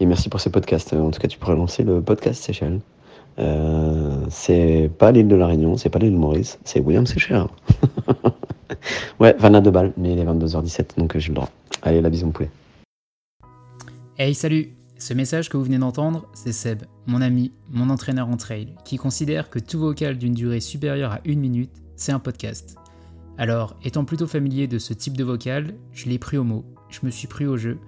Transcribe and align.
Et 0.00 0.06
merci 0.06 0.28
pour 0.28 0.40
ces 0.40 0.50
podcasts. 0.50 0.92
En 0.92 1.10
tout 1.10 1.20
cas, 1.20 1.28
tu 1.28 1.38
pourrais 1.38 1.56
lancer 1.56 1.82
le 1.82 2.00
podcast 2.00 2.42
Seychelles. 2.42 2.80
Euh, 3.38 4.24
c'est 4.30 4.90
pas 4.98 5.12
l'île 5.12 5.28
de 5.28 5.36
la 5.36 5.46
Réunion, 5.46 5.76
c'est 5.76 5.90
pas 5.90 5.98
l'île 5.98 6.16
Maurice, 6.16 6.58
c'est 6.64 6.80
William 6.80 7.06
Seychelles. 7.06 7.46
ouais, 9.20 9.34
22 9.38 9.70
balles, 9.70 9.92
mais 9.96 10.12
il 10.12 10.18
est 10.18 10.24
22h17, 10.24 10.98
donc 10.98 11.16
j'ai 11.16 11.28
le 11.28 11.34
droit. 11.34 11.50
Allez, 11.82 12.00
la 12.00 12.10
bise 12.10 12.24
mon 12.24 12.30
poulet. 12.30 12.50
Hey, 14.18 14.34
salut 14.34 14.70
Ce 14.98 15.14
message 15.14 15.48
que 15.48 15.56
vous 15.56 15.62
venez 15.62 15.78
d'entendre, 15.78 16.26
c'est 16.34 16.52
Seb, 16.52 16.82
mon 17.06 17.20
ami, 17.20 17.52
mon 17.70 17.90
entraîneur 17.90 18.28
en 18.28 18.36
trail, 18.36 18.74
qui 18.84 18.96
considère 18.96 19.50
que 19.50 19.60
tout 19.60 19.78
vocal 19.78 20.18
d'une 20.18 20.34
durée 20.34 20.60
supérieure 20.60 21.12
à 21.12 21.20
une 21.24 21.38
minute, 21.38 21.70
c'est 21.94 22.10
un 22.10 22.18
podcast. 22.18 22.76
Alors, 23.36 23.76
étant 23.84 24.04
plutôt 24.04 24.26
familier 24.26 24.66
de 24.66 24.78
ce 24.78 24.92
type 24.94 25.16
de 25.16 25.22
vocal, 25.22 25.74
je 25.92 26.08
l'ai 26.08 26.18
pris 26.18 26.38
au 26.38 26.44
mot, 26.44 26.64
je 26.88 27.00
me 27.04 27.10
suis 27.10 27.28
pris 27.28 27.46
au 27.46 27.56
jeu, 27.56 27.78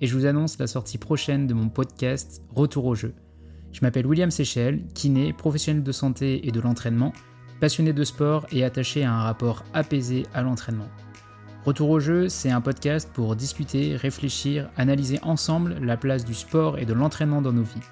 et 0.00 0.06
je 0.06 0.16
vous 0.16 0.26
annonce 0.26 0.58
la 0.58 0.66
sortie 0.66 0.98
prochaine 0.98 1.46
de 1.46 1.54
mon 1.54 1.68
podcast 1.68 2.42
Retour 2.54 2.86
au 2.86 2.94
jeu. 2.94 3.14
Je 3.72 3.80
m'appelle 3.82 4.06
William 4.06 4.30
Seychelles, 4.30 4.84
kiné, 4.94 5.32
professionnel 5.32 5.82
de 5.82 5.92
santé 5.92 6.46
et 6.46 6.50
de 6.50 6.60
l'entraînement, 6.60 7.12
passionné 7.60 7.92
de 7.92 8.04
sport 8.04 8.46
et 8.50 8.64
attaché 8.64 9.04
à 9.04 9.12
un 9.12 9.22
rapport 9.22 9.64
apaisé 9.74 10.26
à 10.34 10.42
l'entraînement. 10.42 10.88
Retour 11.64 11.90
au 11.90 12.00
jeu, 12.00 12.30
c'est 12.30 12.50
un 12.50 12.62
podcast 12.62 13.10
pour 13.12 13.36
discuter, 13.36 13.94
réfléchir, 13.94 14.70
analyser 14.78 15.18
ensemble 15.22 15.76
la 15.82 15.98
place 15.98 16.24
du 16.24 16.32
sport 16.32 16.78
et 16.78 16.86
de 16.86 16.94
l'entraînement 16.94 17.42
dans 17.42 17.52
nos 17.52 17.62
vies. 17.62 17.82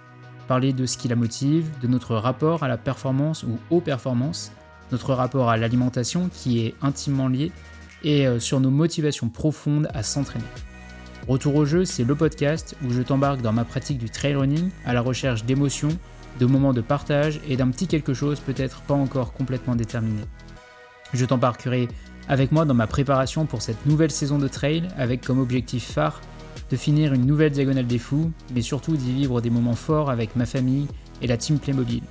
Parler 0.49 0.73
de 0.73 0.87
ce 0.87 0.97
qui 0.97 1.09
la 1.09 1.17
motive, 1.17 1.71
de 1.83 1.87
notre 1.87 2.17
rapport 2.17 2.63
à 2.63 2.69
la 2.69 2.79
performance 2.79 3.43
ou 3.43 3.59
aux 3.69 3.83
performances, 3.83 4.53
notre 4.91 5.13
rapport 5.13 5.51
à 5.51 5.59
l'alimentation 5.59 6.31
qui 6.33 6.61
est 6.65 6.75
intimement 6.81 7.29
lié, 7.29 7.53
et 8.03 8.27
euh, 8.27 8.41
sur 8.41 8.61
nos 8.61 8.71
motivations 8.71 9.29
profondes 9.29 9.89
à 9.93 10.03
s'entraîner. 10.03 10.47
Retour 11.29 11.57
au 11.57 11.67
jeu, 11.67 11.85
c'est 11.85 12.05
le 12.05 12.15
podcast 12.15 12.75
où 12.83 12.91
je 12.91 13.03
t'embarque 13.03 13.43
dans 13.43 13.53
ma 13.53 13.67
pratique 13.67 13.99
du 13.99 14.09
trail 14.09 14.35
running 14.35 14.71
à 14.87 14.95
la 14.95 15.03
recherche 15.03 15.45
d'émotions, 15.45 15.91
de 16.41 16.47
moments 16.47 16.73
de 16.73 16.81
partage 16.81 17.43
et 17.47 17.59
d'un 17.59 17.69
petit 17.69 17.87
quelque 17.87 18.15
chose 18.15 18.41
peut-être 18.41 18.81
pas 18.81 18.95
encore 18.95 19.35
complètement 19.35 19.77
déterminé. 19.77 20.23
Je 21.13 21.27
t'embarquerai 21.27 21.89
avec 22.29 22.51
moi 22.51 22.65
dans 22.65 22.73
ma 22.73 22.87
préparation 22.87 23.45
pour 23.45 23.61
cette 23.61 23.85
nouvelle 23.85 24.11
saison 24.11 24.39
de 24.39 24.49
trail 24.49 24.89
avec 24.97 25.21
comme 25.21 25.39
objectif 25.39 25.93
phare 25.93 26.23
de 26.71 26.77
finir 26.77 27.13
une 27.13 27.27
nouvelle 27.27 27.53
diagonale 27.53 27.87
des 27.87 27.99
fous, 27.99 28.33
mais 28.55 28.63
surtout 28.63 28.97
d'y 28.97 29.13
vivre 29.13 29.43
des 29.43 29.51
moments 29.51 29.75
forts 29.75 30.09
avec 30.09 30.35
ma 30.35 30.47
famille 30.47 30.87
et 31.21 31.27
la 31.27 31.37
team 31.37 31.59
Playmobil. 31.59 32.03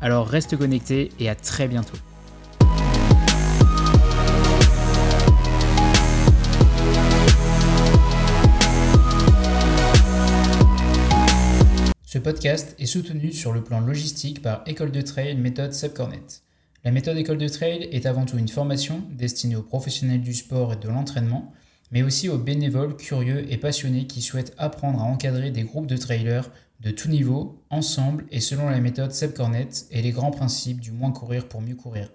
Alors 0.00 0.26
reste 0.26 0.56
connecté 0.56 1.10
et 1.20 1.28
à 1.28 1.36
très 1.36 1.68
bientôt. 1.68 1.98
Podcast 12.26 12.74
est 12.80 12.86
soutenu 12.86 13.30
sur 13.30 13.52
le 13.52 13.62
plan 13.62 13.78
logistique 13.78 14.42
par 14.42 14.64
École 14.66 14.90
de 14.90 15.00
Trail 15.00 15.36
méthode 15.36 15.72
Subcornet. 15.72 16.42
La 16.82 16.90
méthode 16.90 17.16
École 17.16 17.38
de 17.38 17.46
Trail 17.46 17.88
est 17.92 18.04
avant 18.04 18.24
tout 18.24 18.36
une 18.36 18.48
formation 18.48 19.04
destinée 19.12 19.54
aux 19.54 19.62
professionnels 19.62 20.22
du 20.22 20.34
sport 20.34 20.72
et 20.72 20.76
de 20.76 20.88
l'entraînement, 20.88 21.52
mais 21.92 22.02
aussi 22.02 22.28
aux 22.28 22.36
bénévoles 22.36 22.96
curieux 22.96 23.46
et 23.48 23.58
passionnés 23.58 24.08
qui 24.08 24.22
souhaitent 24.22 24.56
apprendre 24.58 25.00
à 25.00 25.04
encadrer 25.04 25.52
des 25.52 25.62
groupes 25.62 25.86
de 25.86 25.96
trailers 25.96 26.50
de 26.80 26.90
tout 26.90 27.08
niveau, 27.08 27.62
ensemble 27.70 28.24
et 28.32 28.40
selon 28.40 28.70
la 28.70 28.80
méthode 28.80 29.12
Subcornet 29.12 29.68
et 29.92 30.02
les 30.02 30.10
grands 30.10 30.32
principes 30.32 30.80
du 30.80 30.90
moins 30.90 31.12
courir 31.12 31.46
pour 31.46 31.62
mieux 31.62 31.76
courir. 31.76 32.10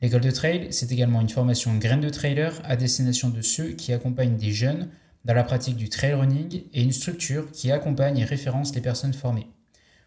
L'école 0.00 0.22
de 0.22 0.30
trail, 0.30 0.68
c'est 0.70 0.90
également 0.90 1.20
une 1.20 1.28
formation 1.28 1.76
graine 1.76 2.00
de 2.00 2.08
trailer 2.08 2.62
à 2.64 2.76
destination 2.76 3.28
de 3.28 3.42
ceux 3.42 3.72
qui 3.72 3.92
accompagnent 3.92 4.38
des 4.38 4.52
jeunes 4.52 4.88
dans 5.24 5.34
la 5.34 5.44
pratique 5.44 5.76
du 5.76 5.88
trail 5.88 6.14
running 6.14 6.62
et 6.72 6.82
une 6.82 6.92
structure 6.92 7.50
qui 7.50 7.70
accompagne 7.70 8.18
et 8.18 8.24
référence 8.24 8.74
les 8.74 8.80
personnes 8.80 9.14
formées. 9.14 9.48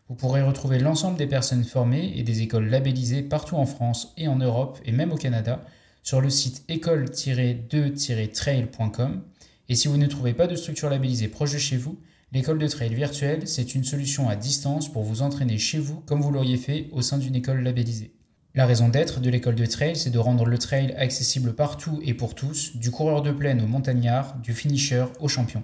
Vous 0.10 0.16
pourrez 0.16 0.42
retrouver 0.42 0.80
l'ensemble 0.80 1.18
des 1.18 1.28
personnes 1.28 1.66
formées 1.66 2.14
et 2.16 2.24
des 2.24 2.42
écoles 2.42 2.70
labellisées 2.70 3.24
partout 3.24 3.56
en 3.56 3.66
France 3.66 4.14
et 4.16 4.28
en 4.28 4.38
Europe 4.38 4.80
et 4.86 4.92
même 4.92 5.12
au 5.12 5.18
Canada 5.18 5.66
sur 6.04 6.22
le 6.22 6.30
site 6.30 6.64
école-2-trail.com. 6.70 9.24
Et 9.68 9.76
si 9.76 9.90
vous 9.90 9.98
ne 9.98 10.08
trouvez 10.08 10.34
pas 10.34 10.48
de 10.48 10.56
structure 10.56 10.90
labellisée 10.90 11.28
proche 11.28 11.52
de 11.52 11.58
chez 11.58 11.76
vous, 11.76 12.00
l'école 12.32 12.60
de 12.60 12.68
trail 12.68 12.94
virtuelle, 12.94 13.46
c'est 13.48 13.76
une 13.76 13.84
solution 13.84 14.30
à 14.30 14.38
distance 14.38 14.90
pour 14.92 15.04
vous 15.04 15.22
entraîner 15.22 15.58
chez 15.58 15.80
vous 15.80 16.00
comme 16.06 16.22
vous 16.22 16.32
l'auriez 16.32 16.58
fait 16.58 16.88
au 16.94 17.02
sein 17.02 17.18
d'une 17.18 17.36
école 17.36 17.62
labellisée. 17.62 18.17
La 18.58 18.66
raison 18.66 18.90
d'être 18.90 19.20
de 19.20 19.30
l'école 19.30 19.54
de 19.54 19.68
trail, 19.68 19.96
c'est 19.96 20.10
de 20.10 20.18
rendre 20.18 20.44
le 20.44 20.58
trail 20.58 20.92
accessible 20.98 21.54
partout 21.54 22.00
et 22.04 22.16
pour 22.16 22.34
tous, 22.34 22.76
du 22.76 22.90
coureur 22.90 23.22
de 23.22 23.32
plaine 23.32 23.62
au 23.62 23.68
montagnard, 23.68 24.36
du 24.40 24.52
finisher 24.52 25.06
au 25.20 25.28
champion. 25.28 25.62